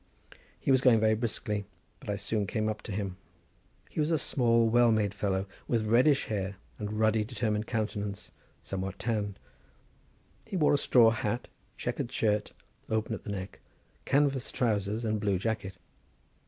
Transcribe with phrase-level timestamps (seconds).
[0.59, 1.65] He was going very briskly,
[1.99, 3.17] but I soon came up to him.
[3.87, 8.31] He was a small, well made fellow, with reddish hair and ruddy, determined countenance,
[8.63, 9.37] somewhat tanned.
[10.43, 12.51] He wore a straw hat, checkered shirt,
[12.89, 13.59] open at the neck,
[14.05, 15.75] canvas trowsers, and blue jacket.